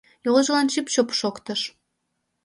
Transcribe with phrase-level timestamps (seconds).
[0.25, 1.61] Йолжылан чып-чоп шоктыш.